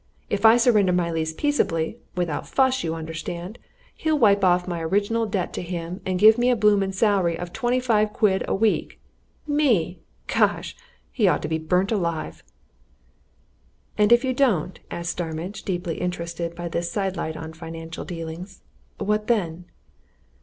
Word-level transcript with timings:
If 0.31 0.47
I 0.47 0.57
surrender 0.57 0.93
my 0.93 1.11
lease 1.11 1.31
peaceably 1.31 1.99
without 2.15 2.47
fuss, 2.47 2.83
you 2.83 2.95
understand 2.95 3.59
he'll 3.93 4.17
wipe 4.17 4.43
off 4.43 4.67
my 4.67 4.81
original 4.81 5.27
debt 5.27 5.53
to 5.53 5.61
him 5.61 6.01
and 6.07 6.17
give 6.17 6.39
me 6.39 6.49
a 6.49 6.55
blooming 6.55 6.91
salary 6.91 7.37
of 7.37 7.53
twenty 7.53 7.79
five 7.79 8.11
quid 8.11 8.43
a 8.47 8.55
week 8.55 8.99
me! 9.45 9.99
Gosh! 10.25 10.75
he 11.11 11.27
ought 11.27 11.43
to 11.43 11.47
be 11.47 11.59
burnt 11.59 11.91
alive!" 11.91 12.41
"And 13.95 14.11
if 14.11 14.23
you 14.23 14.33
don't?" 14.33 14.79
asked 14.89 15.11
Starmidge, 15.11 15.61
deeply 15.61 15.99
interested 16.01 16.55
by 16.55 16.67
this 16.67 16.91
sidelight 16.91 17.37
on 17.37 17.53
financial 17.53 18.03
dealings. 18.03 18.63
"What 18.97 19.27
then?" 19.27 19.65